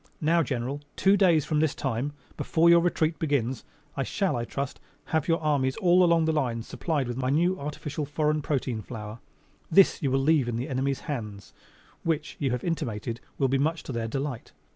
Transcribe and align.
Now, 0.19 0.41
General, 0.41 0.81
two 0.95 1.15
days 1.15 1.45
from 1.45 1.59
this 1.59 1.75
time 1.75 2.13
before 2.35 2.71
your 2.71 2.79
retreat 2.79 3.19
begins 3.19 3.63
I 3.95 4.01
shall, 4.01 4.35
I 4.35 4.45
trust, 4.45 4.79
have 5.13 5.27
your 5.27 5.39
armies 5.39 5.75
all 5.77 6.03
along 6.03 6.25
the 6.25 6.31
lines 6.33 6.65
supplied 6.65 7.07
with 7.07 7.17
my 7.17 7.29
new 7.29 7.59
artificial, 7.59 8.07
foreign 8.07 8.41
protein 8.41 8.81
flour. 8.81 9.19
This 9.69 10.01
you 10.01 10.09
will 10.09 10.17
leave 10.19 10.49
in 10.49 10.55
the 10.55 10.69
enemy's 10.69 11.01
hands, 11.01 11.53
which, 12.01 12.35
you 12.39 12.49
have 12.49 12.63
intimated, 12.63 13.21
will 13.37 13.47
be 13.47 13.59
much 13.59 13.83
to 13.83 13.91
their 13.91 14.07
delight. 14.07 14.53